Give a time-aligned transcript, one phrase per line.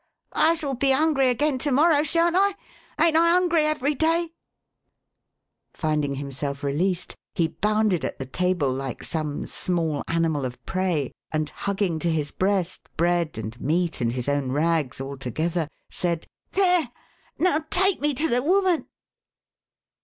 [0.33, 2.55] "I shall be hungry again to morrow, sha'n't I?
[2.99, 4.31] Ain't I hungry even* day?"
[5.75, 6.01] 446 THE HAUNTED MAN.
[6.11, 11.51] Finding himself released, he bounded at the table like ;some> small animal of prey, and
[11.51, 16.89] hugging to his breast bread and meat, and his own rags, all together, said:" There!
[17.37, 18.87] Now take me to the woman